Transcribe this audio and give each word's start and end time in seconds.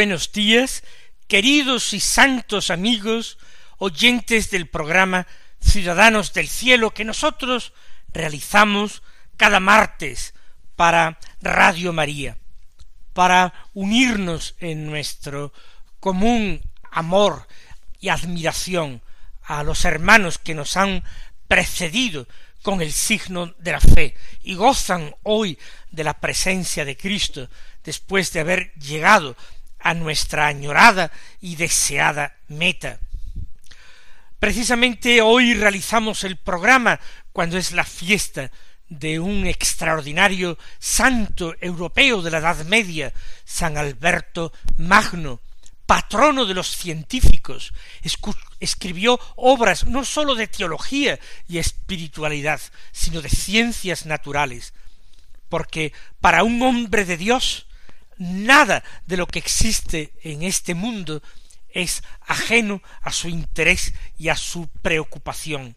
Buenos 0.00 0.32
días, 0.32 0.82
queridos 1.28 1.92
y 1.92 2.00
santos 2.00 2.70
amigos, 2.70 3.36
oyentes 3.76 4.50
del 4.50 4.66
programa 4.66 5.26
Ciudadanos 5.60 6.32
del 6.32 6.48
Cielo 6.48 6.94
que 6.94 7.04
nosotros 7.04 7.74
realizamos 8.08 9.02
cada 9.36 9.60
martes 9.60 10.32
para 10.74 11.18
Radio 11.42 11.92
María, 11.92 12.38
para 13.12 13.52
unirnos 13.74 14.54
en 14.58 14.86
nuestro 14.86 15.52
común 16.00 16.62
amor 16.90 17.46
y 18.00 18.08
admiración 18.08 19.02
a 19.42 19.62
los 19.64 19.84
hermanos 19.84 20.38
que 20.38 20.54
nos 20.54 20.78
han 20.78 21.04
precedido 21.46 22.26
con 22.62 22.80
el 22.80 22.90
signo 22.90 23.52
de 23.58 23.72
la 23.72 23.80
fe 23.80 24.14
y 24.42 24.54
gozan 24.54 25.14
hoy 25.24 25.58
de 25.90 26.04
la 26.04 26.14
presencia 26.14 26.86
de 26.86 26.96
Cristo 26.96 27.50
después 27.84 28.32
de 28.32 28.40
haber 28.40 28.72
llegado 28.74 29.36
a 29.80 29.94
nuestra 29.94 30.46
añorada 30.46 31.10
y 31.40 31.56
deseada 31.56 32.36
meta. 32.48 32.98
Precisamente 34.38 35.20
hoy 35.20 35.54
realizamos 35.54 36.24
el 36.24 36.36
programa 36.36 36.98
cuando 37.32 37.58
es 37.58 37.72
la 37.72 37.84
fiesta 37.84 38.50
de 38.88 39.20
un 39.20 39.46
extraordinario 39.46 40.58
santo 40.78 41.54
europeo 41.60 42.22
de 42.22 42.30
la 42.30 42.38
Edad 42.38 42.64
Media, 42.64 43.12
San 43.44 43.76
Alberto 43.76 44.52
Magno, 44.78 45.40
patrono 45.86 46.46
de 46.46 46.54
los 46.54 46.68
científicos, 46.68 47.72
escribió 48.60 49.18
obras 49.36 49.86
no 49.86 50.04
sólo 50.04 50.34
de 50.34 50.46
teología 50.46 51.18
y 51.48 51.58
espiritualidad, 51.58 52.60
sino 52.92 53.20
de 53.22 53.28
ciencias 53.28 54.06
naturales, 54.06 54.72
porque 55.48 55.92
para 56.20 56.44
un 56.44 56.62
hombre 56.62 57.04
de 57.04 57.16
Dios 57.16 57.66
nada 58.20 58.84
de 59.06 59.16
lo 59.16 59.26
que 59.26 59.38
existe 59.38 60.12
en 60.22 60.42
este 60.42 60.74
mundo 60.74 61.22
es 61.70 62.02
ajeno 62.20 62.82
a 63.00 63.12
su 63.12 63.28
interés 63.28 63.94
y 64.18 64.28
a 64.28 64.36
su 64.36 64.68
preocupación. 64.68 65.74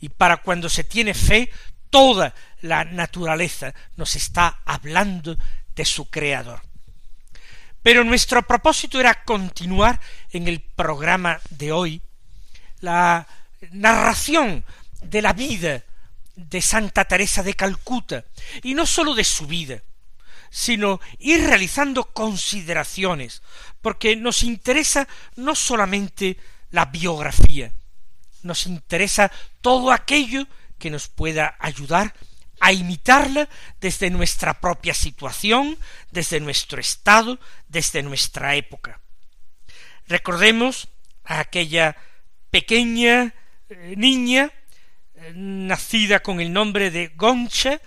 Y 0.00 0.08
para 0.08 0.38
cuando 0.38 0.68
se 0.68 0.84
tiene 0.84 1.14
fe, 1.14 1.50
toda 1.90 2.34
la 2.62 2.84
naturaleza 2.84 3.74
nos 3.96 4.16
está 4.16 4.60
hablando 4.64 5.36
de 5.74 5.84
su 5.84 6.08
Creador. 6.08 6.62
Pero 7.82 8.04
nuestro 8.04 8.42
propósito 8.42 8.98
era 8.98 9.22
continuar 9.24 10.00
en 10.30 10.48
el 10.48 10.60
programa 10.60 11.40
de 11.50 11.72
hoy 11.72 12.02
la 12.80 13.26
narración 13.70 14.64
de 15.02 15.22
la 15.22 15.32
vida 15.32 15.84
de 16.34 16.60
Santa 16.62 17.04
Teresa 17.04 17.42
de 17.42 17.54
Calcuta, 17.54 18.24
y 18.62 18.74
no 18.74 18.86
sólo 18.86 19.14
de 19.14 19.24
su 19.24 19.46
vida, 19.46 19.82
sino 20.50 21.00
ir 21.18 21.42
realizando 21.42 22.04
consideraciones, 22.04 23.42
porque 23.82 24.16
nos 24.16 24.42
interesa 24.42 25.08
no 25.36 25.54
solamente 25.54 26.38
la 26.70 26.86
biografía, 26.86 27.72
nos 28.42 28.66
interesa 28.66 29.30
todo 29.60 29.92
aquello 29.92 30.46
que 30.78 30.90
nos 30.90 31.08
pueda 31.08 31.56
ayudar 31.58 32.14
a 32.60 32.72
imitarla 32.72 33.48
desde 33.80 34.10
nuestra 34.10 34.60
propia 34.60 34.94
situación, 34.94 35.78
desde 36.10 36.40
nuestro 36.40 36.80
estado, 36.80 37.38
desde 37.68 38.02
nuestra 38.02 38.56
época. 38.56 39.00
Recordemos 40.08 40.88
a 41.24 41.40
aquella 41.40 41.96
pequeña 42.50 43.34
eh, 43.68 43.94
niña 43.96 44.52
eh, 45.14 45.32
nacida 45.34 46.20
con 46.20 46.40
el 46.40 46.52
nombre 46.52 46.90
de 46.90 47.08
Goncha, 47.08 47.80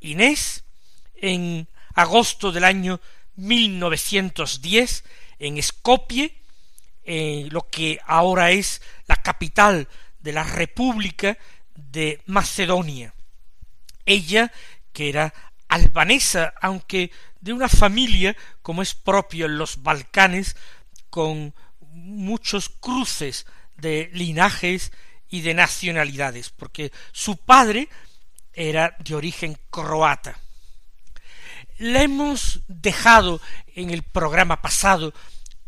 Inés, 0.00 0.64
en 1.14 1.68
agosto 1.94 2.52
del 2.52 2.64
año 2.64 3.00
1910 3.36 5.04
en 5.38 5.62
Skopje, 5.62 6.42
lo 7.50 7.68
que 7.68 8.00
ahora 8.06 8.50
es 8.50 8.82
la 9.06 9.16
capital 9.16 9.88
de 10.20 10.32
la 10.32 10.44
República 10.44 11.36
de 11.74 12.20
Macedonia. 12.26 13.14
Ella, 14.06 14.52
que 14.92 15.08
era 15.08 15.34
albanesa, 15.68 16.54
aunque 16.60 17.10
de 17.40 17.52
una 17.52 17.68
familia, 17.68 18.36
como 18.62 18.82
es 18.82 18.94
propio 18.94 19.46
en 19.46 19.58
los 19.58 19.82
Balcanes, 19.82 20.56
con 21.10 21.54
muchos 21.80 22.68
cruces 22.68 23.46
de 23.76 24.10
linajes 24.12 24.92
y 25.28 25.40
de 25.40 25.54
nacionalidades, 25.54 26.50
porque 26.50 26.92
su 27.10 27.36
padre 27.38 27.88
era 28.52 28.96
de 28.98 29.14
origen 29.14 29.58
croata 29.70 30.41
la 31.82 32.02
hemos 32.02 32.60
dejado 32.68 33.40
en 33.74 33.90
el 33.90 34.04
programa 34.04 34.62
pasado 34.62 35.12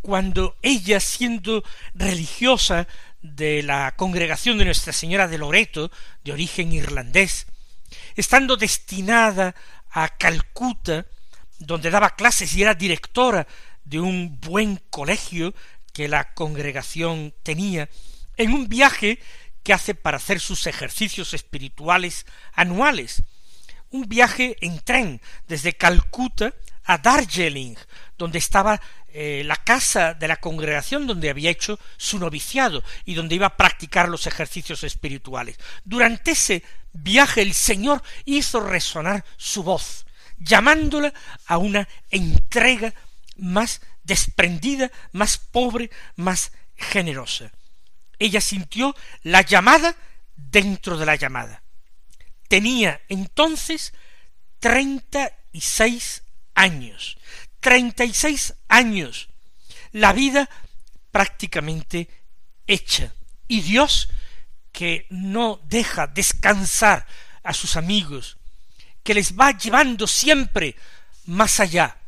cuando 0.00 0.56
ella, 0.62 1.00
siendo 1.00 1.64
religiosa 1.92 2.86
de 3.20 3.64
la 3.64 3.96
congregación 3.96 4.58
de 4.58 4.64
Nuestra 4.64 4.92
Señora 4.92 5.26
de 5.26 5.38
Loreto, 5.38 5.90
de 6.22 6.32
origen 6.32 6.72
irlandés, 6.72 7.48
estando 8.14 8.56
destinada 8.56 9.56
a 9.90 10.08
Calcuta, 10.16 11.06
donde 11.58 11.90
daba 11.90 12.14
clases 12.14 12.54
y 12.54 12.62
era 12.62 12.74
directora 12.74 13.48
de 13.84 13.98
un 13.98 14.38
buen 14.40 14.80
colegio 14.90 15.52
que 15.92 16.06
la 16.06 16.32
congregación 16.34 17.34
tenía, 17.42 17.88
en 18.36 18.52
un 18.52 18.68
viaje 18.68 19.18
que 19.64 19.72
hace 19.72 19.96
para 19.96 20.18
hacer 20.18 20.38
sus 20.38 20.68
ejercicios 20.68 21.34
espirituales 21.34 22.24
anuales, 22.52 23.24
un 23.94 24.08
viaje 24.08 24.56
en 24.60 24.80
tren 24.80 25.20
desde 25.46 25.74
Calcuta 25.74 26.52
a 26.82 26.98
Darjeeling, 26.98 27.76
donde 28.18 28.38
estaba 28.38 28.80
eh, 29.12 29.42
la 29.46 29.54
casa 29.54 30.14
de 30.14 30.26
la 30.26 30.38
congregación 30.38 31.06
donde 31.06 31.30
había 31.30 31.52
hecho 31.52 31.78
su 31.96 32.18
noviciado 32.18 32.82
y 33.04 33.14
donde 33.14 33.36
iba 33.36 33.46
a 33.46 33.56
practicar 33.56 34.08
los 34.08 34.26
ejercicios 34.26 34.82
espirituales. 34.82 35.56
Durante 35.84 36.32
ese 36.32 36.64
viaje 36.92 37.42
el 37.42 37.54
Señor 37.54 38.02
hizo 38.24 38.58
resonar 38.58 39.24
su 39.36 39.62
voz, 39.62 40.06
llamándola 40.38 41.14
a 41.46 41.58
una 41.58 41.88
entrega 42.10 42.92
más 43.36 43.80
desprendida, 44.02 44.90
más 45.12 45.38
pobre, 45.38 45.88
más 46.16 46.50
generosa. 46.74 47.52
Ella 48.18 48.40
sintió 48.40 48.96
la 49.22 49.42
llamada 49.42 49.94
dentro 50.34 50.98
de 50.98 51.06
la 51.06 51.14
llamada. 51.14 51.63
Tenía 52.48 53.00
entonces 53.08 53.92
treinta 54.60 55.36
y 55.52 55.60
seis 55.60 56.22
años. 56.54 57.18
Treinta 57.60 58.04
y 58.04 58.12
seis 58.12 58.54
años. 58.68 59.28
La 59.92 60.12
vida 60.12 60.48
prácticamente 61.10 62.08
hecha. 62.66 63.14
Y 63.48 63.60
Dios, 63.60 64.08
que 64.72 65.06
no 65.10 65.60
deja 65.64 66.06
descansar 66.06 67.06
a 67.42 67.54
sus 67.54 67.76
amigos, 67.76 68.38
que 69.02 69.14
les 69.14 69.36
va 69.38 69.52
llevando 69.52 70.06
siempre 70.06 70.76
más 71.26 71.60
allá, 71.60 71.98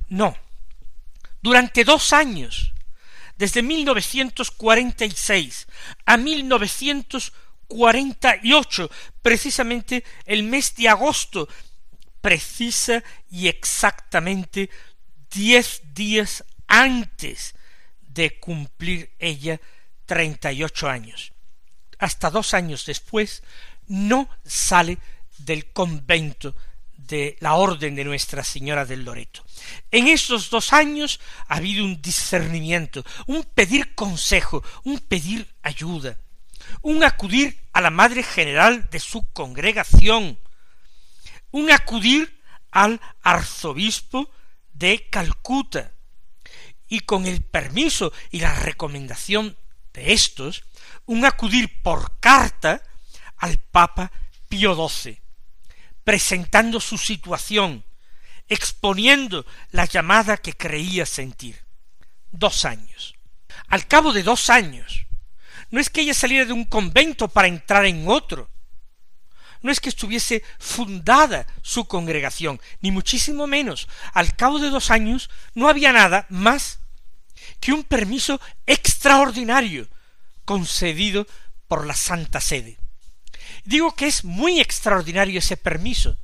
No. 0.10 0.36
Durante 1.48 1.86
dos 1.86 2.12
años, 2.12 2.74
desde 3.38 3.62
1946 3.62 5.68
a 6.06 6.18
1948, 6.18 8.92
precisamente 9.22 10.04
el 10.26 10.44
mes 10.44 10.76
de 10.76 10.90
agosto, 10.90 11.48
precisa 12.20 13.02
y 13.32 13.48
exactamente 13.48 14.70
diez 15.32 15.84
días 15.94 16.44
antes 16.68 17.56
de 18.02 18.38
cumplir 18.42 19.16
ella 19.18 19.62
treinta 20.06 20.52
y 20.52 20.66
ocho 20.66 20.90
años. 20.90 21.32
Hasta 21.98 22.30
dos 22.30 22.54
años 22.54 22.86
después 22.86 23.42
no 23.88 24.30
sale 24.44 24.98
del 25.38 25.72
convento 25.72 26.58
de 27.08 27.38
la 27.40 27.56
Orden 27.56 27.96
de 27.96 28.04
Nuestra 28.04 28.44
Señora 28.44 28.86
del 28.86 29.04
Loreto. 29.04 29.44
En 29.92 30.08
estos 30.08 30.50
dos 30.50 30.74
años 30.74 31.20
ha 31.48 31.56
habido 31.56 31.84
un 31.84 32.02
discernimiento, 32.02 33.04
un 33.26 33.44
pedir 33.44 33.96
consejo, 33.96 34.64
un 34.84 35.00
pedir 35.00 35.48
ayuda, 35.64 36.18
un 36.82 37.04
acudir 37.04 37.58
a 37.74 37.82
la 37.82 37.90
Madre 37.90 38.24
General 38.24 38.90
de 38.90 39.00
su 39.00 39.32
congregación, 39.32 40.38
un 41.52 41.72
acudir 41.72 42.42
al 42.72 43.00
arzobispo 43.24 44.30
de 44.74 45.08
Calcuta, 45.10 45.94
y 46.90 47.02
con 47.02 47.26
el 47.26 47.42
permiso 47.42 48.14
y 48.32 48.40
la 48.40 48.54
recomendación 48.54 49.58
de 49.94 50.14
estos, 50.14 50.64
un 51.06 51.26
acudir 51.26 51.82
por 51.82 52.20
carta 52.20 52.82
al 53.38 53.58
Papa 53.58 54.12
Pío 54.48 54.76
XII, 54.88 55.20
presentando 56.08 56.80
su 56.80 56.98
situación, 56.98 57.84
exponiendo 58.48 59.46
la 59.72 59.84
llamada 59.84 60.38
que 60.38 60.54
creía 60.54 61.06
sentir. 61.06 61.66
Dos 62.32 62.64
años. 62.64 63.16
Al 63.68 63.88
cabo 63.88 64.14
de 64.14 64.24
dos 64.24 64.50
años, 64.50 65.06
no 65.70 65.82
es 65.82 65.90
que 65.90 66.00
ella 66.00 66.14
saliera 66.14 66.46
de 66.46 66.54
un 66.54 66.64
convento 66.64 67.28
para 67.28 67.50
entrar 67.50 67.86
en 67.86 68.08
otro, 68.08 68.50
no 69.62 69.70
es 69.70 69.82
que 69.82 69.90
estuviese 69.90 70.44
fundada 70.60 71.46
su 71.62 71.90
congregación, 71.90 72.62
ni 72.80 72.92
muchísimo 72.92 73.46
menos. 73.46 73.90
Al 74.14 74.34
cabo 74.34 74.60
de 74.60 74.70
dos 74.70 74.92
años 74.92 75.30
no 75.56 75.68
había 75.68 75.92
nada 75.92 76.26
más 76.30 76.80
que 77.60 77.74
un 77.74 77.84
permiso 77.84 78.40
extraordinario 78.66 79.90
concedido 80.46 81.28
por 81.68 81.86
la 81.86 81.96
Santa 81.96 82.40
Sede. 82.40 82.78
Digo 83.68 83.94
que 83.94 84.08
es 84.08 84.24
muy 84.24 84.62
extraordinario 84.62 85.40
ese 85.40 85.58
permiso, 85.58 86.16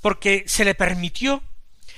porque 0.00 0.44
se 0.46 0.64
le 0.64 0.76
permitió 0.76 1.42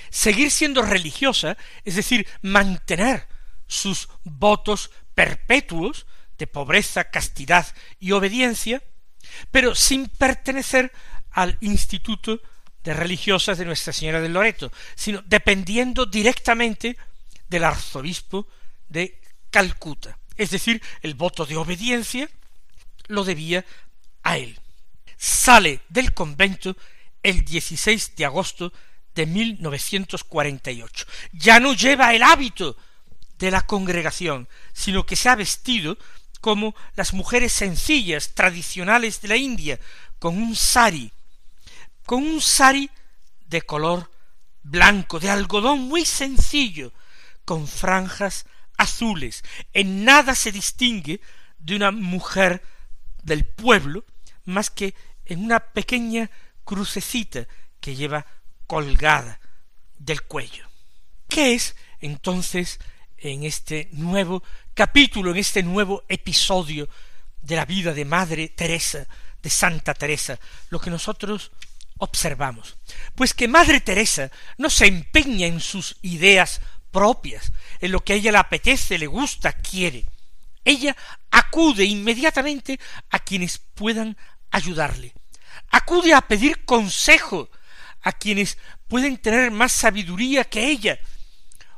seguir 0.09 0.49
siendo 0.49 0.81
religiosa, 0.81 1.55
es 1.85 1.97
decir, 1.97 2.27
mantener 2.41 3.27
sus 3.67 4.09
votos 4.23 4.89
perpetuos 5.13 6.07
de 6.39 6.47
pobreza, 6.47 7.11
castidad 7.11 7.67
y 7.99 8.13
obediencia, 8.13 8.81
pero 9.51 9.75
sin 9.75 10.07
pertenecer 10.07 10.91
al 11.29 11.59
Instituto 11.61 12.41
de 12.83 12.95
Religiosas 12.95 13.59
de 13.59 13.65
Nuestra 13.65 13.93
Señora 13.93 14.19
del 14.19 14.33
Loreto, 14.33 14.71
sino 14.95 15.21
dependiendo 15.27 16.07
directamente 16.07 16.97
del 17.47 17.65
arzobispo 17.65 18.47
de 18.89 19.21
Calcuta. 19.51 20.17
Es 20.37 20.49
decir, 20.49 20.81
el 21.03 21.13
voto 21.13 21.45
de 21.45 21.55
obediencia 21.55 22.27
lo 23.09 23.23
debía 23.23 23.63
a 24.23 24.39
él 24.39 24.59
sale 25.21 25.81
del 25.87 26.15
convento 26.15 26.75
el 27.21 27.45
16 27.45 28.15
de 28.15 28.25
agosto 28.25 28.73
de 29.13 29.27
1948. 29.27 31.05
Ya 31.33 31.59
no 31.59 31.73
lleva 31.73 32.15
el 32.15 32.23
hábito 32.23 32.75
de 33.37 33.51
la 33.51 33.61
congregación, 33.67 34.49
sino 34.73 35.05
que 35.05 35.15
se 35.15 35.29
ha 35.29 35.35
vestido 35.35 35.99
como 36.39 36.73
las 36.95 37.13
mujeres 37.13 37.53
sencillas, 37.53 38.33
tradicionales 38.33 39.21
de 39.21 39.27
la 39.27 39.37
India, 39.37 39.79
con 40.17 40.41
un 40.41 40.55
sari, 40.55 41.11
con 42.07 42.23
un 42.23 42.41
sari 42.41 42.89
de 43.45 43.61
color 43.61 44.09
blanco, 44.63 45.19
de 45.19 45.29
algodón 45.29 45.81
muy 45.81 46.03
sencillo, 46.03 46.93
con 47.45 47.67
franjas 47.67 48.47
azules. 48.75 49.43
En 49.71 50.03
nada 50.03 50.33
se 50.33 50.51
distingue 50.51 51.21
de 51.59 51.75
una 51.75 51.91
mujer 51.91 52.63
del 53.21 53.45
pueblo, 53.45 54.03
más 54.45 54.71
que 54.71 54.95
en 55.25 55.43
una 55.43 55.59
pequeña 55.59 56.29
crucecita 56.63 57.47
que 57.79 57.95
lleva 57.95 58.25
colgada 58.67 59.39
del 59.97 60.23
cuello. 60.23 60.67
¿Qué 61.27 61.53
es 61.53 61.75
entonces 61.99 62.79
en 63.17 63.43
este 63.43 63.89
nuevo 63.91 64.43
capítulo, 64.73 65.31
en 65.31 65.37
este 65.37 65.63
nuevo 65.63 66.03
episodio 66.07 66.89
de 67.41 67.55
la 67.55 67.65
vida 67.65 67.93
de 67.93 68.05
Madre 68.05 68.49
Teresa, 68.49 69.07
de 69.41 69.49
Santa 69.49 69.93
Teresa, 69.93 70.39
lo 70.69 70.79
que 70.79 70.89
nosotros 70.89 71.51
observamos? 71.97 72.77
Pues 73.15 73.33
que 73.33 73.47
Madre 73.47 73.81
Teresa 73.81 74.31
no 74.57 74.69
se 74.69 74.87
empeña 74.87 75.47
en 75.47 75.59
sus 75.59 75.97
ideas 76.01 76.61
propias, 76.91 77.51
en 77.79 77.91
lo 77.91 78.03
que 78.03 78.13
a 78.13 78.15
ella 78.17 78.31
le 78.31 78.37
apetece, 78.37 78.97
le 78.97 79.07
gusta, 79.07 79.53
quiere. 79.53 80.05
Ella 80.63 80.95
acude 81.31 81.85
inmediatamente 81.85 82.79
a 83.09 83.19
quienes 83.19 83.57
puedan 83.57 84.17
ayudarle. 84.51 85.13
Acude 85.69 86.13
a 86.13 86.21
pedir 86.21 86.65
consejo 86.65 87.49
a 88.01 88.11
quienes 88.11 88.57
pueden 88.87 89.17
tener 89.17 89.51
más 89.51 89.71
sabiduría 89.71 90.43
que 90.43 90.67
ella 90.67 90.99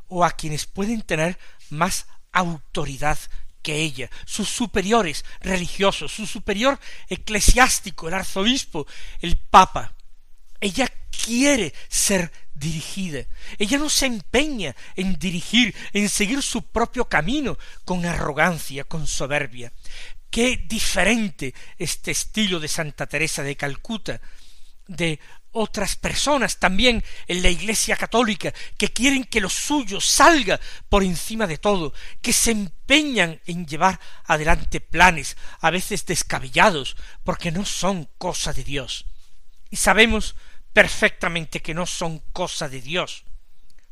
o 0.08 0.24
a 0.26 0.32
quienes 0.32 0.66
pueden 0.66 1.02
tener 1.02 1.38
más 1.70 2.08
autoridad 2.32 3.18
que 3.62 3.78
ella, 3.78 4.10
sus 4.26 4.50
superiores 4.50 5.24
religiosos, 5.40 6.12
su 6.12 6.28
superior 6.28 6.80
eclesiástico, 7.08 8.08
el 8.08 8.14
arzobispo, 8.16 8.86
el 9.22 9.38
papa. 9.38 9.94
Ella 10.60 10.92
quiere 11.10 11.74
ser 11.88 12.32
dirigida. 12.54 13.26
Ella 13.58 13.78
no 13.78 13.90
se 13.90 14.06
empeña 14.06 14.76
en 14.96 15.18
dirigir, 15.18 15.74
en 15.94 16.10
seguir 16.10 16.42
su 16.42 16.64
propio 16.64 17.06
camino 17.06 17.58
con 17.86 18.06
arrogancia, 18.06 18.84
con 18.84 19.08
soberbia. 19.08 19.72
Qué 20.34 20.66
diferente 20.68 21.54
este 21.78 22.10
estilo 22.10 22.60
de 22.60 22.68
Santa 22.68 23.06
Teresa 23.06 23.44
de 23.44 23.56
Calcuta 23.56 24.20
de 24.88 25.20
otras 25.52 25.96
personas 25.96 26.58
también 26.58 27.04
en 27.28 27.44
la 27.44 27.50
Iglesia 27.50 27.96
católica 27.96 28.52
que 28.76 28.92
quieren 28.92 29.26
que 29.26 29.40
lo 29.40 29.48
suyo 29.48 30.02
salga 30.02 30.60
por 30.90 31.04
encima 31.04 31.46
de 31.46 31.60
todo, 31.60 31.94
que 32.20 32.34
se 32.34 32.50
empeñan 32.50 33.42
en 33.46 33.68
llevar 33.68 34.00
adelante 34.26 34.82
planes, 34.82 35.38
a 35.62 35.70
veces 35.70 36.04
descabellados, 36.08 36.98
porque 37.24 37.52
no 37.52 37.64
son 37.64 38.10
cosa 38.18 38.54
de 38.54 38.64
Dios. 38.64 39.06
Y 39.70 39.76
sabemos 39.76 40.36
perfectamente 40.74 41.62
que 41.62 41.76
no 41.76 41.86
son 41.86 42.24
cosa 42.34 42.68
de 42.70 42.82
Dios 42.82 43.24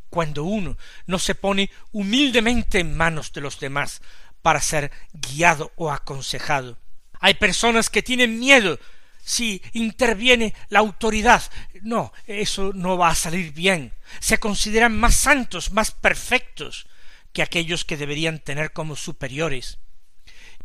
cuando 0.09 0.43
uno 0.43 0.75
no 1.05 1.19
se 1.19 1.35
pone 1.35 1.69
humildemente 1.91 2.79
en 2.79 2.97
manos 2.97 3.31
de 3.31 3.41
los 3.41 3.59
demás 3.59 4.01
para 4.41 4.61
ser 4.61 4.91
guiado 5.13 5.71
o 5.75 5.91
aconsejado. 5.91 6.77
Hay 7.19 7.35
personas 7.35 7.89
que 7.89 8.01
tienen 8.01 8.39
miedo 8.39 8.79
si 9.23 9.61
interviene 9.73 10.53
la 10.69 10.79
autoridad. 10.79 11.43
No, 11.81 12.11
eso 12.25 12.71
no 12.73 12.97
va 12.97 13.09
a 13.09 13.15
salir 13.15 13.53
bien. 13.53 13.93
Se 14.19 14.39
consideran 14.39 14.97
más 14.97 15.15
santos, 15.15 15.71
más 15.71 15.91
perfectos 15.91 16.87
que 17.33 17.41
aquellos 17.41 17.85
que 17.85 17.97
deberían 17.97 18.39
tener 18.39 18.73
como 18.73 18.95
superiores. 18.95 19.77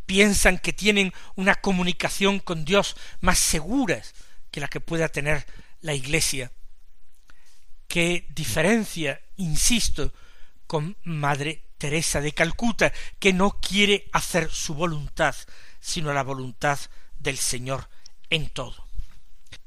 Piensan 0.07 0.59
que 0.59 0.73
tienen 0.73 1.13
una 1.35 1.57
comunicación 1.57 2.39
con 2.39 2.65
Dios 2.65 2.97
más 3.21 3.39
segura 3.39 4.03
que 4.51 4.61
la 4.61 4.69
que 4.69 4.81
pueda 4.81 5.09
tener 5.09 5.47
la 5.81 5.95
Iglesia. 5.95 6.53
Qué 7.89 8.27
diferencia, 8.31 9.21
insisto, 9.37 10.13
con 10.67 10.97
Madre 11.05 11.63
Teresa 11.79 12.21
de 12.21 12.33
Calcuta, 12.33 12.93
que 13.19 13.33
no 13.33 13.61
quiere 13.61 14.09
hacer 14.13 14.51
su 14.51 14.75
voluntad, 14.75 15.35
sino 15.81 16.13
la 16.13 16.23
voluntad 16.23 16.79
del 17.19 17.39
Señor 17.39 17.89
en 18.31 18.49
todo. 18.51 18.87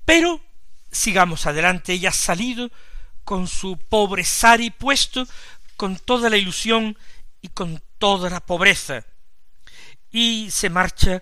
Pero 0.06 0.42
sigamos 0.92 1.46
adelante, 1.46 1.94
ella 1.94 2.10
ha 2.10 2.14
salido 2.14 2.72
con 3.24 3.48
su 3.48 3.78
pobre 3.78 4.24
sari 4.24 4.72
puesto, 4.72 5.28
con 5.78 5.98
toda 5.98 6.30
la 6.30 6.38
ilusión 6.38 6.98
y 7.42 7.50
con 7.50 7.82
toda 8.00 8.30
la 8.30 8.40
pobreza, 8.40 9.06
y 10.12 10.50
se 10.52 10.70
marcha 10.70 11.22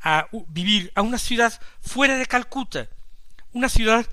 a 0.00 0.28
vivir 0.48 0.92
a 0.94 1.02
una 1.02 1.18
ciudad 1.18 1.60
fuera 1.80 2.16
de 2.16 2.26
Calcuta, 2.26 2.88
una 3.52 3.68
ciudad 3.68 4.06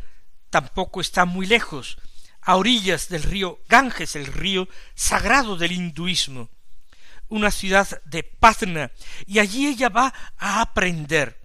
tampoco 0.50 1.02
está 1.02 1.26
muy 1.26 1.46
lejos, 1.46 1.98
a 2.46 2.56
orillas 2.56 3.10
del 3.10 3.24
río 3.24 3.60
Ganges, 3.68 4.16
el 4.16 4.28
río 4.28 4.70
sagrado 4.94 5.58
del 5.58 5.72
hinduismo, 5.72 6.50
una 7.28 7.50
ciudad 7.50 8.02
de 8.06 8.24
Patna, 8.24 8.92
y 9.25 9.40
allí 9.40 9.68
ella 9.68 9.90
va 9.90 10.14
a 10.38 10.62
aprender 10.62 11.42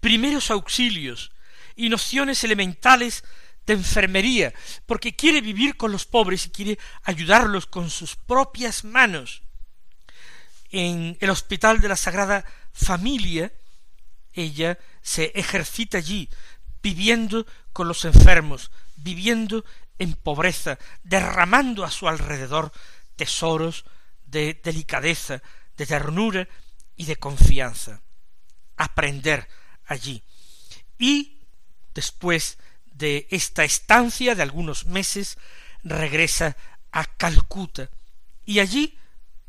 primeros 0.00 0.50
auxilios 0.50 1.32
y 1.76 1.88
nociones 1.88 2.42
elementales 2.42 3.22
de 3.66 3.74
enfermería, 3.74 4.52
porque 4.86 5.14
quiere 5.14 5.40
vivir 5.40 5.76
con 5.76 5.92
los 5.92 6.06
pobres 6.06 6.46
y 6.46 6.50
quiere 6.50 6.78
ayudarlos 7.04 7.66
con 7.66 7.88
sus 7.88 8.16
propias 8.16 8.84
manos. 8.84 9.42
En 10.70 11.16
el 11.20 11.30
Hospital 11.30 11.80
de 11.80 11.88
la 11.88 11.96
Sagrada 11.96 12.44
Familia, 12.72 13.52
ella 14.32 14.78
se 15.02 15.32
ejercita 15.34 15.98
allí, 15.98 16.28
viviendo 16.82 17.46
con 17.72 17.88
los 17.88 18.04
enfermos, 18.04 18.70
viviendo 18.98 19.64
en 19.98 20.14
pobreza, 20.14 20.78
derramando 21.02 21.84
a 21.84 21.90
su 21.90 22.08
alrededor 22.08 22.72
tesoros 23.16 23.84
de 24.26 24.60
delicadeza, 24.62 25.42
de 25.76 25.86
ternura 25.86 26.48
y 26.96 27.04
de 27.06 27.16
confianza. 27.16 28.02
Aprender 28.76 29.48
allí. 29.86 30.22
Y 30.98 31.38
después 31.94 32.58
de 32.84 33.26
esta 33.30 33.64
estancia 33.64 34.34
de 34.34 34.42
algunos 34.42 34.86
meses, 34.86 35.38
regresa 35.82 36.56
a 36.92 37.04
Calcuta 37.04 37.90
y 38.44 38.60
allí 38.60 38.98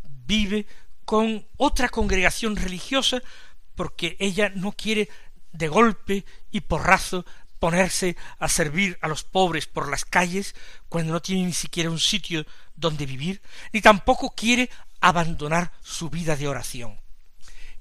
vive 0.03 0.67
con 1.05 1.47
otra 1.57 1.89
congregación 1.89 2.55
religiosa 2.55 3.21
porque 3.75 4.17
ella 4.19 4.51
no 4.53 4.73
quiere 4.73 5.09
de 5.51 5.67
golpe 5.67 6.25
y 6.51 6.61
porrazo 6.61 7.25
ponerse 7.59 8.15
a 8.39 8.47
servir 8.49 8.97
a 9.01 9.07
los 9.07 9.23
pobres 9.23 9.67
por 9.67 9.89
las 9.89 10.05
calles 10.05 10.55
cuando 10.87 11.13
no 11.13 11.21
tiene 11.21 11.45
ni 11.45 11.53
siquiera 11.53 11.89
un 11.89 11.99
sitio 11.99 12.45
donde 12.75 13.05
vivir, 13.05 13.41
ni 13.73 13.81
tampoco 13.81 14.33
quiere 14.35 14.69
abandonar 15.01 15.71
su 15.81 16.09
vida 16.09 16.35
de 16.35 16.47
oración. 16.47 16.99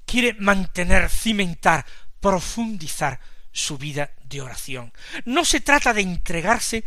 Quiere 0.05 0.33
mantener, 0.33 1.09
cimentar, 1.09 1.85
profundizar 2.19 3.19
su 3.51 3.77
vida 3.77 4.11
de 4.23 4.41
oración. 4.41 4.93
No 5.25 5.45
se 5.45 5.61
trata 5.61 5.93
de 5.93 6.01
entregarse 6.01 6.83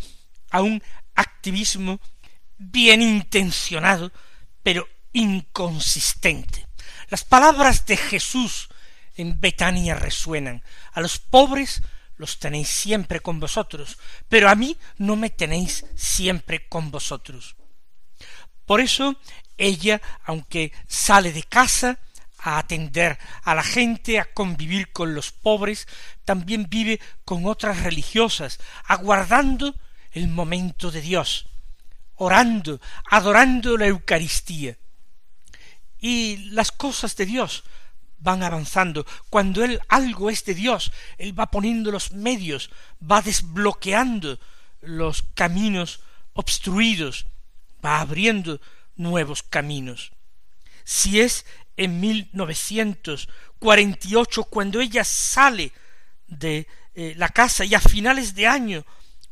a 0.50 0.60
un 0.60 0.82
activismo 1.14 2.00
bien 2.58 3.02
intencionado, 3.02 4.12
pero 4.62 4.88
inconsistente. 5.12 6.66
Las 7.08 7.24
palabras 7.24 7.84
de 7.86 7.96
Jesús 7.96 8.68
en 9.16 9.40
Betania 9.40 9.94
resuenan. 9.94 10.62
A 10.92 11.00
los 11.00 11.18
pobres 11.18 11.82
los 12.16 12.38
tenéis 12.38 12.68
siempre 12.68 13.20
con 13.20 13.40
vosotros, 13.40 13.98
pero 14.28 14.48
a 14.48 14.54
mí 14.54 14.76
no 14.98 15.16
me 15.16 15.30
tenéis 15.30 15.84
siempre 15.94 16.68
con 16.68 16.90
vosotros. 16.90 17.56
Por 18.66 18.80
eso 18.80 19.16
ella, 19.58 20.00
aunque 20.24 20.72
sale 20.86 21.32
de 21.32 21.42
casa 21.42 21.98
a 22.38 22.58
atender 22.58 23.18
a 23.44 23.54
la 23.54 23.62
gente, 23.62 24.18
a 24.18 24.32
convivir 24.32 24.92
con 24.92 25.14
los 25.14 25.30
pobres, 25.30 25.86
también 26.24 26.66
vive 26.68 27.00
con 27.24 27.46
otras 27.46 27.82
religiosas, 27.82 28.58
aguardando 28.84 29.74
el 30.12 30.28
momento 30.28 30.90
de 30.90 31.00
Dios, 31.00 31.48
orando, 32.16 32.80
adorando 33.10 33.76
la 33.76 33.86
Eucaristía. 33.86 34.76
Y 35.98 36.50
las 36.50 36.72
cosas 36.72 37.14
de 37.16 37.26
Dios 37.26 37.62
van 38.22 38.42
avanzando. 38.42 39.06
Cuando 39.30 39.64
él 39.64 39.80
algo 39.88 40.28
es 40.30 40.44
de 40.44 40.54
Dios, 40.54 40.92
él 41.18 41.38
va 41.38 41.50
poniendo 41.50 41.90
los 41.90 42.12
medios, 42.12 42.70
va 43.02 43.20
desbloqueando 43.20 44.38
los 44.80 45.24
caminos 45.34 46.00
obstruidos, 46.32 47.26
va 47.84 48.00
abriendo 48.00 48.60
nuevos 48.96 49.42
caminos. 49.42 50.12
Si 50.84 51.20
es 51.20 51.44
en 51.76 52.00
1948 52.00 54.44
cuando 54.44 54.80
ella 54.80 55.04
sale 55.04 55.72
de 56.26 56.66
eh, 56.94 57.12
la 57.16 57.28
casa 57.28 57.64
y 57.64 57.74
a 57.74 57.80
finales 57.80 58.34
de 58.34 58.46
año, 58.46 58.84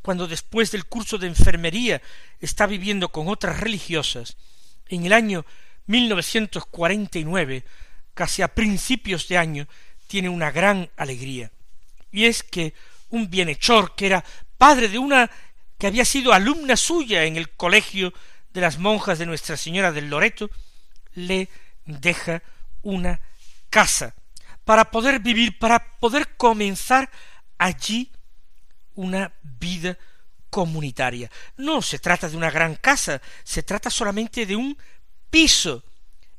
cuando 0.02 0.26
después 0.26 0.70
del 0.70 0.86
curso 0.86 1.18
de 1.18 1.26
enfermería 1.26 2.00
está 2.40 2.66
viviendo 2.66 3.10
con 3.10 3.28
otras 3.28 3.60
religiosas, 3.60 4.38
en 4.88 5.04
el 5.06 5.12
año 5.12 5.44
1949 5.86 7.64
casi 8.14 8.42
a 8.42 8.48
principios 8.48 9.28
de 9.28 9.38
año, 9.38 9.68
tiene 10.06 10.28
una 10.28 10.50
gran 10.50 10.90
alegría. 10.96 11.50
Y 12.10 12.24
es 12.24 12.42
que 12.42 12.74
un 13.10 13.30
bienhechor 13.30 13.94
que 13.94 14.06
era 14.06 14.24
padre 14.58 14.88
de 14.88 14.98
una 14.98 15.30
que 15.78 15.86
había 15.86 16.04
sido 16.04 16.32
alumna 16.32 16.76
suya 16.76 17.24
en 17.24 17.36
el 17.36 17.50
colegio 17.50 18.12
de 18.52 18.60
las 18.60 18.78
monjas 18.78 19.18
de 19.18 19.26
Nuestra 19.26 19.56
Señora 19.56 19.92
del 19.92 20.10
Loreto, 20.10 20.50
le 21.14 21.48
deja 21.86 22.42
una 22.82 23.20
casa 23.70 24.14
para 24.64 24.90
poder 24.90 25.20
vivir, 25.20 25.58
para 25.58 25.98
poder 25.98 26.36
comenzar 26.36 27.08
allí 27.56 28.10
una 28.94 29.32
vida 29.42 29.96
comunitaria. 30.50 31.30
No 31.56 31.80
se 31.80 31.98
trata 31.98 32.28
de 32.28 32.36
una 32.36 32.50
gran 32.50 32.74
casa, 32.74 33.22
se 33.44 33.62
trata 33.62 33.90
solamente 33.90 34.44
de 34.44 34.56
un 34.56 34.76
piso 35.30 35.84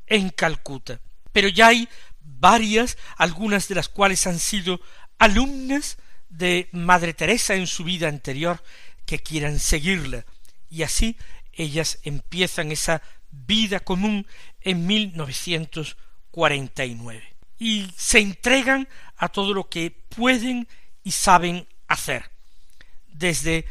en 0.06 0.30
Calcuta 0.30 1.00
pero 1.32 1.48
ya 1.48 1.68
hay 1.68 1.88
varias, 2.20 2.98
algunas 3.18 3.68
de 3.68 3.76
las 3.76 3.90
cuales 3.90 4.26
han 4.28 4.40
sido 4.40 4.82
alumnas 5.20 5.98
de 6.30 6.70
Madre 6.72 7.14
Teresa 7.14 7.54
en 7.56 7.68
su 7.68 7.84
vida 7.84 8.08
anterior, 8.08 8.64
que 9.06 9.20
quieran 9.20 9.60
seguirla, 9.60 10.26
y 10.70 10.84
así 10.84 11.18
ellas 11.54 12.00
empiezan 12.04 12.72
esa 12.72 13.02
vida 13.30 13.80
común 13.80 14.26
en 14.62 14.88
1949 14.88 17.24
y 17.60 17.92
se 17.96 18.20
entregan 18.20 18.88
a 19.18 19.30
todo 19.30 19.54
lo 19.54 19.70
que 19.70 19.92
pueden 19.92 20.68
y 21.04 21.12
saben 21.12 21.68
hacer, 21.88 22.32
desde 23.08 23.66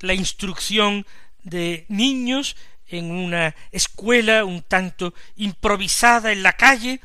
la 0.00 0.12
instrucción 0.12 1.06
de 1.42 1.86
niños 1.88 2.56
en 2.98 3.10
una 3.10 3.54
escuela 3.70 4.44
un 4.44 4.62
tanto 4.62 5.14
improvisada 5.36 6.32
en 6.32 6.42
la 6.42 6.54
calle, 6.54 7.00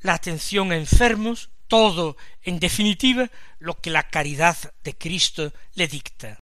la 0.00 0.14
atención 0.14 0.72
a 0.72 0.76
enfermos, 0.76 1.50
todo, 1.68 2.16
en 2.42 2.58
definitiva, 2.58 3.30
lo 3.58 3.80
que 3.80 3.90
la 3.90 4.08
caridad 4.08 4.56
de 4.84 4.94
Cristo 4.94 5.52
le 5.74 5.88
dicta. 5.88 6.41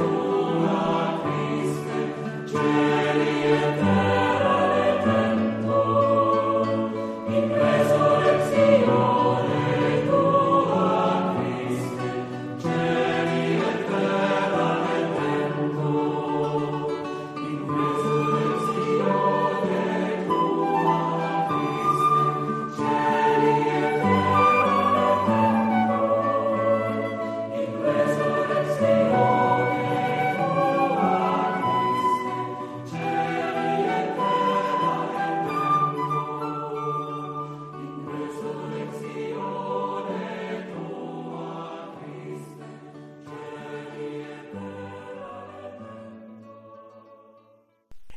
Lord. 0.00 0.29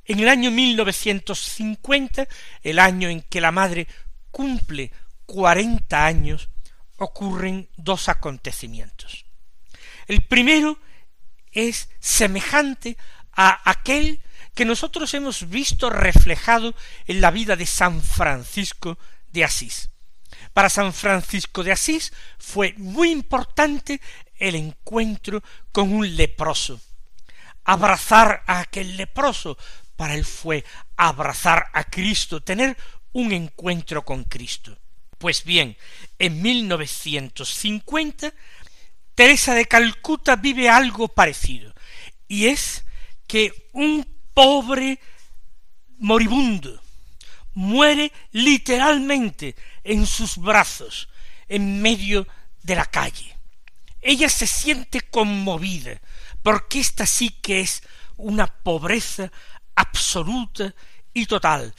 En 0.05 0.19
el 0.19 0.27
año 0.27 0.51
1950, 0.51 2.27
el 2.61 2.79
año 2.79 3.09
en 3.09 3.21
que 3.21 3.41
la 3.41 3.51
madre 3.51 3.87
cumple 4.31 4.91
cuarenta 5.25 6.05
años, 6.05 6.49
ocurren 6.97 7.69
dos 7.77 8.09
acontecimientos. 8.09 9.25
El 10.07 10.21
primero 10.21 10.79
es 11.51 11.89
semejante 11.99 12.97
a 13.31 13.69
aquel 13.69 14.21
que 14.53 14.65
nosotros 14.65 15.13
hemos 15.13 15.49
visto 15.49 15.89
reflejado 15.89 16.75
en 17.07 17.21
la 17.21 17.31
vida 17.31 17.55
de 17.55 17.65
San 17.65 18.01
Francisco 18.01 18.97
de 19.31 19.43
Asís. 19.43 19.89
Para 20.53 20.69
San 20.69 20.93
Francisco 20.93 21.63
de 21.63 21.71
Asís 21.71 22.13
fue 22.37 22.73
muy 22.77 23.11
importante 23.11 24.01
el 24.37 24.55
encuentro 24.55 25.41
con 25.71 25.91
un 25.91 26.15
leproso. 26.15 26.79
Abrazar 27.63 28.43
a 28.45 28.59
aquel 28.59 28.97
leproso 28.97 29.57
para 29.95 30.15
él 30.15 30.25
fue 30.25 30.63
abrazar 30.97 31.67
a 31.73 31.83
Cristo, 31.83 32.41
tener 32.41 32.77
un 33.11 33.31
encuentro 33.31 34.03
con 34.03 34.23
Cristo. 34.23 34.77
Pues 35.17 35.43
bien, 35.43 35.77
en 36.19 36.41
1950 36.41 38.33
Teresa 39.15 39.53
de 39.53 39.65
Calcuta 39.65 40.35
vive 40.35 40.69
algo 40.69 41.07
parecido, 41.07 41.73
y 42.27 42.47
es 42.47 42.83
que 43.27 43.69
un 43.73 44.07
pobre 44.33 44.99
moribundo 45.99 46.81
muere 47.53 48.11
literalmente 48.31 49.55
en 49.83 50.07
sus 50.07 50.37
brazos, 50.37 51.09
en 51.47 51.81
medio 51.81 52.27
de 52.63 52.75
la 52.75 52.85
calle. 52.85 53.37
Ella 54.01 54.29
se 54.29 54.47
siente 54.47 55.01
conmovida, 55.01 56.01
porque 56.41 56.79
esta 56.79 57.05
sí 57.05 57.29
que 57.29 57.61
es 57.61 57.83
una 58.17 58.47
pobreza 58.47 59.31
absoluta 59.75 60.73
y 61.13 61.25
total. 61.25 61.73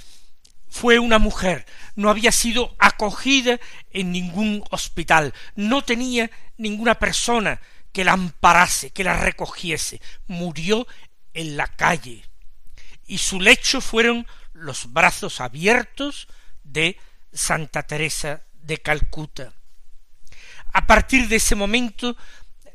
Fue 0.69 0.99
una 0.99 1.19
mujer, 1.19 1.67
no 1.95 2.11
había 2.11 2.33
sido 2.33 2.75
acogida 2.79 3.61
en 3.91 4.11
ningún 4.11 4.65
hospital, 4.71 5.33
no 5.55 5.83
tenía 5.83 6.31
ninguna 6.57 6.97
persona 6.97 7.61
que 7.93 8.05
la 8.05 8.13
amparase, 8.13 8.91
que 8.91 9.05
la 9.05 9.17
recogiese, 9.17 10.01
murió 10.27 10.87
en 11.33 11.57
la 11.57 11.69
calle, 11.69 12.25
y 13.07 13.19
su 13.19 13.41
lecho 13.41 13.81
fueron 13.81 14.27
los 14.53 14.93
brazos 14.93 15.41
abiertos 15.41 16.27
de 16.65 16.99
Santa 17.33 17.85
Teresa 17.85 18.43
de 18.55 18.79
Calcuta. 18.79 19.53
A 20.73 20.87
partir 20.87 21.29
de 21.29 21.37
ese 21.37 21.55
momento 21.55 22.17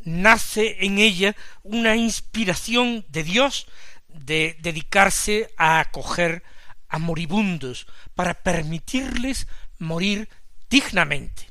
nace 0.05 0.77
en 0.85 0.99
ella 0.99 1.35
una 1.63 1.95
inspiración 1.95 3.05
de 3.09 3.23
Dios 3.23 3.67
de 4.09 4.57
dedicarse 4.61 5.53
a 5.57 5.79
acoger 5.79 6.43
a 6.87 6.99
moribundos 6.99 7.87
para 8.15 8.33
permitirles 8.33 9.47
morir 9.77 10.29
dignamente, 10.69 11.49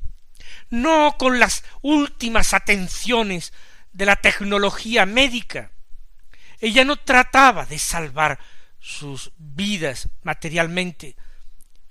no 0.70 1.16
con 1.18 1.40
las 1.40 1.64
últimas 1.80 2.54
atenciones 2.54 3.52
de 3.92 4.06
la 4.06 4.16
tecnología 4.16 5.06
médica. 5.06 5.72
Ella 6.60 6.84
no 6.84 6.96
trataba 6.96 7.66
de 7.66 7.78
salvar 7.78 8.38
sus 8.80 9.32
vidas 9.38 10.08
materialmente, 10.22 11.16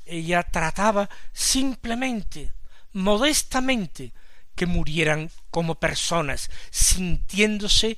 ella 0.05 0.43
trataba 0.43 1.09
simplemente, 1.33 2.53
modestamente, 2.93 4.13
que 4.55 4.65
murieran 4.65 5.29
como 5.51 5.75
personas, 5.75 6.49
sintiéndose 6.71 7.97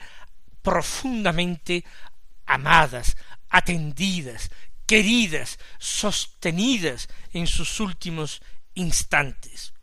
profundamente 0.62 1.86
amadas, 2.50 3.16
atendidas, 3.50 4.50
queridas, 4.86 5.60
sostenidas 5.78 7.08
en 7.32 7.46
sus 7.46 7.80
últimos 7.80 8.42
instantes. 8.74 9.74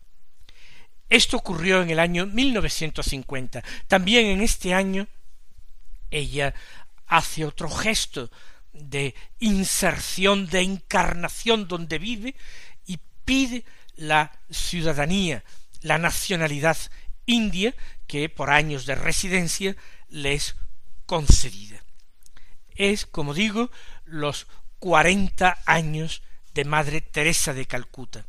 Esto 1.08 1.36
ocurrió 1.36 1.80
en 1.80 1.90
el 1.90 2.00
año 2.00 2.26
1950. 2.26 3.62
También 3.86 4.26
en 4.26 4.40
este 4.42 4.74
año 4.74 5.06
ella 6.10 6.54
hace 7.06 7.44
otro 7.44 7.70
gesto 7.70 8.30
de 8.72 9.14
inserción, 9.38 10.48
de 10.48 10.62
encarnación 10.62 11.68
donde 11.68 11.98
vive 11.98 12.34
y 12.84 12.98
pide 13.24 13.64
la 13.94 14.32
ciudadanía, 14.50 15.44
la 15.82 15.98
nacionalidad 15.98 16.76
india 17.26 17.74
que 18.08 18.28
por 18.28 18.50
años 18.50 18.86
de 18.86 18.96
residencia 18.96 19.76
le 20.08 20.34
es 20.34 20.56
concedida. 21.06 21.85
Es, 22.76 23.06
como 23.06 23.34
digo, 23.34 23.70
los 24.04 24.46
cuarenta 24.78 25.58
años 25.66 26.22
de 26.54 26.64
Madre 26.64 27.00
Teresa 27.00 27.52
de 27.52 27.66
Calcuta. 27.66 28.26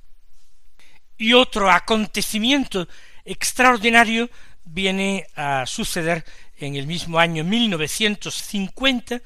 Y 1.17 1.33
otro 1.33 1.71
acontecimiento 1.71 2.87
extraordinario 3.25 4.29
viene 4.63 5.27
a 5.35 5.65
suceder 5.65 6.25
en 6.57 6.75
el 6.75 6.87
mismo 6.87 7.19
año 7.19 7.43
1950 7.43 9.21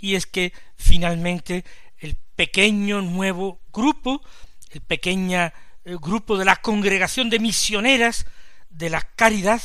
y 0.00 0.14
es 0.14 0.26
que 0.26 0.52
finalmente 0.76 1.64
el 1.98 2.16
pequeño 2.34 3.02
nuevo 3.02 3.60
grupo, 3.72 4.22
el 4.70 4.80
pequeño 4.80 5.40
eh, 5.40 5.52
grupo 5.84 6.36
de 6.36 6.44
la 6.44 6.56
congregación 6.56 7.30
de 7.30 7.38
misioneras 7.38 8.26
de 8.70 8.90
la 8.90 9.02
caridad 9.02 9.62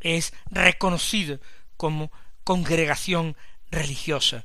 es 0.00 0.32
reconocido 0.50 1.40
como 1.76 2.10
congregación 2.42 3.36
religiosa 3.74 4.44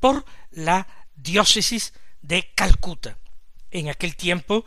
por 0.00 0.24
la 0.50 0.86
diócesis 1.14 1.92
de 2.22 2.50
Calcuta. 2.54 3.18
En 3.70 3.88
aquel 3.88 4.16
tiempo, 4.16 4.64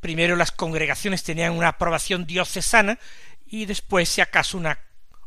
primero 0.00 0.36
las 0.36 0.52
congregaciones 0.52 1.22
tenían 1.22 1.52
una 1.52 1.68
aprobación 1.68 2.26
diocesana 2.26 2.98
y 3.46 3.66
después, 3.66 4.08
si 4.08 4.20
acaso, 4.20 4.56
una 4.56 4.78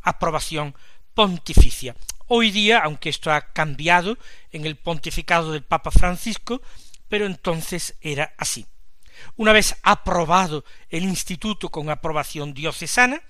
aprobación 0.02 0.76
pontificia. 1.14 1.96
Hoy 2.28 2.52
día, 2.52 2.80
aunque 2.80 3.10
esto 3.10 3.32
ha 3.32 3.52
cambiado 3.52 4.18
en 4.52 4.66
el 4.66 4.78
pontificado 4.78 5.52
del 5.52 5.64
Papa 5.64 5.92
Francisco, 5.92 6.62
pero 7.10 7.26
entonces 7.26 7.96
era 8.00 8.34
así. 8.38 8.66
Una 9.36 9.52
vez 9.52 9.76
aprobado 9.84 10.64
el 10.90 11.04
instituto 11.04 11.70
con 11.70 11.90
aprobación 11.90 12.54
diocesana, 12.54 13.22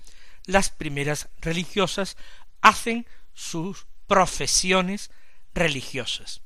las 0.46 0.70
primeras 0.70 1.28
religiosas 1.40 2.16
hacen 2.60 3.06
sus 3.34 3.86
profesiones 4.06 5.10
religiosas. 5.54 6.42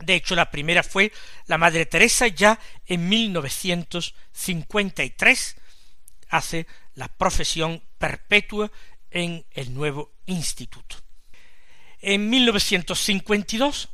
De 0.00 0.14
hecho, 0.14 0.34
la 0.34 0.50
primera 0.50 0.82
fue 0.82 1.12
la 1.46 1.58
Madre 1.58 1.86
Teresa 1.86 2.26
ya 2.26 2.58
en 2.86 3.08
1953 3.08 5.56
hace 6.30 6.66
la 6.94 7.08
profesión 7.08 7.82
perpetua 7.98 8.72
en 9.10 9.44
el 9.50 9.74
nuevo 9.74 10.12
instituto. 10.26 10.96
En 11.98 12.30
1952 12.30 13.88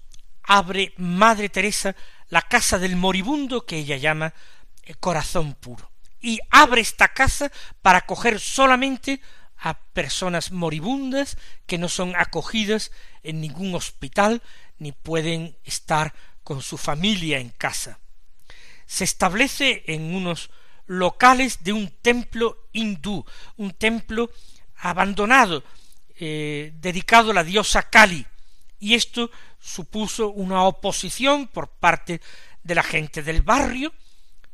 abre 0.44 0.92
Madre 0.96 1.48
Teresa 1.48 1.96
la 2.28 2.42
casa 2.42 2.78
del 2.78 2.96
moribundo 2.96 3.66
que 3.66 3.78
ella 3.78 3.96
llama 3.96 4.32
eh, 4.82 4.94
Corazón 4.94 5.54
Puro. 5.54 5.90
Y 6.20 6.38
abre 6.50 6.80
esta 6.80 7.08
casa 7.08 7.50
para 7.82 7.98
acoger 7.98 8.40
solamente 8.40 9.20
a 9.58 9.78
personas 9.78 10.52
moribundas 10.52 11.36
que 11.66 11.78
no 11.78 11.88
son 11.88 12.14
acogidas 12.16 12.92
en 13.22 13.40
ningún 13.40 13.74
hospital 13.74 14.42
ni 14.78 14.92
pueden 14.92 15.56
estar 15.64 16.14
con 16.44 16.62
su 16.62 16.76
familia 16.76 17.38
en 17.38 17.50
casa. 17.50 17.98
Se 18.86 19.04
establece 19.04 19.82
en 19.86 20.14
unos 20.14 20.50
locales 20.86 21.64
de 21.64 21.72
un 21.72 21.90
templo 22.02 22.68
hindú, 22.72 23.24
un 23.56 23.72
templo 23.72 24.30
abandonado 24.76 25.64
eh, 26.18 26.72
dedicado 26.76 27.30
a 27.30 27.34
la 27.34 27.44
diosa 27.44 27.82
Kali, 27.82 28.24
y 28.78 28.94
esto 28.94 29.30
supuso 29.58 30.28
una 30.28 30.62
oposición 30.64 31.48
por 31.48 31.68
parte 31.68 32.20
de 32.62 32.74
la 32.74 32.82
gente 32.82 33.22
del 33.22 33.42
barrio, 33.42 33.92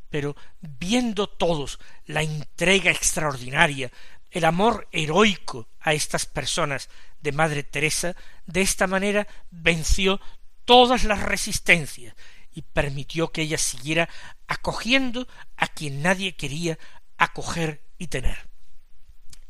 pero 0.08 0.36
viendo 0.60 1.26
todos 1.26 1.78
la 2.06 2.22
entrega 2.22 2.90
extraordinaria, 2.90 3.90
el 4.32 4.44
amor 4.46 4.88
heroico 4.92 5.68
a 5.80 5.92
estas 5.92 6.26
personas 6.26 6.88
de 7.20 7.32
Madre 7.32 7.62
Teresa, 7.62 8.16
de 8.46 8.62
esta 8.62 8.86
manera 8.86 9.28
venció 9.50 10.20
todas 10.64 11.04
las 11.04 11.22
resistencias 11.22 12.14
y 12.54 12.62
permitió 12.62 13.30
que 13.30 13.42
ella 13.42 13.58
siguiera 13.58 14.08
acogiendo 14.46 15.28
a 15.56 15.68
quien 15.68 16.02
nadie 16.02 16.34
quería 16.34 16.78
acoger 17.18 17.84
y 17.98 18.08
tener. 18.08 18.48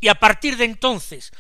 Y 0.01 0.09
a 0.09 0.16
partir 0.16 0.57
de 0.57 0.64
entonces 0.64 1.33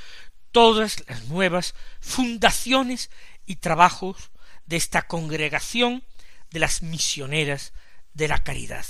todas 0.52 1.04
las 1.08 1.24
nuevas 1.24 1.74
fundaciones 2.00 3.10
y 3.44 3.56
trabajos 3.56 4.30
de 4.66 4.76
esta 4.76 5.02
congregación 5.02 6.04
de 6.50 6.60
las 6.60 6.82
misioneras 6.82 7.72
de 8.14 8.28
la 8.28 8.38
caridad. 8.38 8.86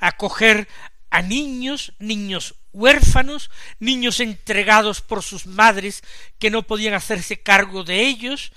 Acoger 0.00 0.66
a 1.10 1.22
niños, 1.22 1.92
niños 1.98 2.56
huérfanos, 2.72 3.50
niños 3.78 4.20
entregados 4.20 5.00
por 5.00 5.22
sus 5.22 5.46
madres 5.46 6.02
que 6.38 6.50
no 6.50 6.62
podían 6.62 6.94
hacerse 6.94 7.42
cargo 7.42 7.84
de 7.84 8.06
ellos, 8.06 8.52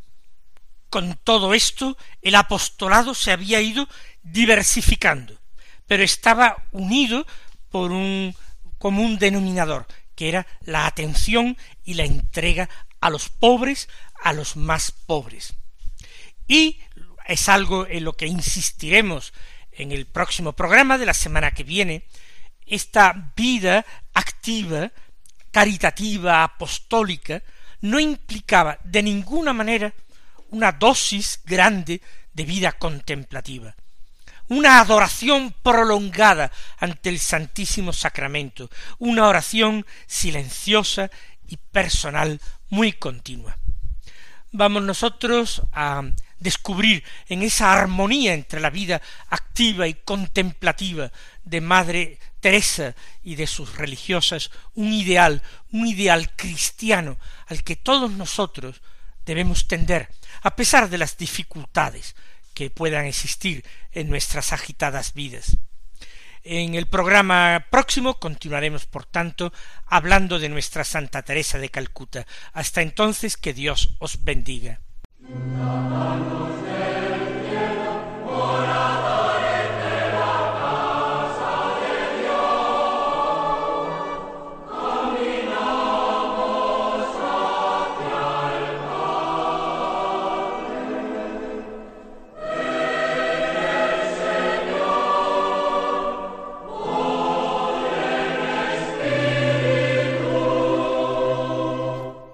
Con 0.90 1.18
todo 1.22 1.54
esto, 1.54 1.96
el 2.22 2.34
apostolado 2.36 3.14
se 3.14 3.32
había 3.32 3.60
ido 3.60 3.88
diversificando, 4.22 5.40
pero 5.86 6.02
estaba 6.02 6.56
unido 6.72 7.26
por 7.70 7.92
un 7.92 8.34
común 8.78 9.18
denominador, 9.18 9.86
que 10.14 10.28
era 10.28 10.46
la 10.62 10.86
atención 10.86 11.56
y 11.84 11.94
la 11.94 12.04
entrega 12.04 12.68
a 13.00 13.10
los 13.10 13.28
pobres, 13.28 13.88
a 14.22 14.32
los 14.32 14.56
más 14.56 14.90
pobres. 14.90 15.54
Y 16.48 16.80
es 17.26 17.48
algo 17.48 17.86
en 17.86 18.04
lo 18.04 18.16
que 18.16 18.26
insistiremos 18.26 19.32
en 19.72 19.92
el 19.92 20.06
próximo 20.06 20.52
programa 20.52 20.98
de 20.98 21.06
la 21.06 21.14
semana 21.14 21.50
que 21.50 21.64
viene, 21.64 22.04
esta 22.64 23.32
vida 23.36 23.84
activa, 24.14 24.90
caritativa, 25.50 26.42
apostólica, 26.42 27.42
no 27.80 28.00
implicaba 28.00 28.78
de 28.84 29.02
ninguna 29.02 29.52
manera 29.52 29.92
una 30.50 30.72
dosis 30.72 31.40
grande 31.44 32.00
de 32.32 32.44
vida 32.44 32.72
contemplativa, 32.72 33.76
una 34.48 34.80
adoración 34.80 35.54
prolongada 35.62 36.52
ante 36.78 37.08
el 37.08 37.18
Santísimo 37.18 37.92
Sacramento, 37.92 38.70
una 38.98 39.26
oración 39.26 39.86
silenciosa 40.06 41.10
y 41.48 41.56
personal 41.56 42.40
muy 42.68 42.92
continua. 42.92 43.56
Vamos 44.52 44.82
nosotros 44.82 45.62
a 45.72 46.02
descubrir 46.38 47.02
en 47.28 47.42
esa 47.42 47.72
armonía 47.72 48.34
entre 48.34 48.60
la 48.60 48.70
vida 48.70 49.00
activa 49.28 49.88
y 49.88 49.94
contemplativa 49.94 51.10
de 51.44 51.60
Madre 51.60 52.18
Teresa 52.40 52.94
y 53.22 53.34
de 53.34 53.46
sus 53.46 53.76
religiosas 53.76 54.50
un 54.74 54.92
ideal, 54.92 55.42
un 55.72 55.86
ideal 55.86 56.30
cristiano 56.36 57.18
al 57.48 57.64
que 57.64 57.76
todos 57.76 58.10
nosotros 58.12 58.82
debemos 59.24 59.66
tender, 59.66 60.08
a 60.42 60.54
pesar 60.54 60.88
de 60.88 60.98
las 60.98 61.16
dificultades 61.16 62.14
que 62.56 62.70
puedan 62.70 63.04
existir 63.04 63.66
en 63.92 64.08
nuestras 64.08 64.54
agitadas 64.54 65.12
vidas. 65.12 65.58
En 66.42 66.74
el 66.74 66.86
programa 66.86 67.66
próximo 67.70 68.18
continuaremos, 68.18 68.86
por 68.86 69.04
tanto, 69.04 69.52
hablando 69.84 70.38
de 70.38 70.48
nuestra 70.48 70.82
Santa 70.82 71.20
Teresa 71.22 71.58
de 71.58 71.68
Calcuta. 71.68 72.26
Hasta 72.54 72.80
entonces, 72.80 73.36
que 73.36 73.52
Dios 73.52 73.94
os 73.98 74.24
bendiga. 74.24 74.80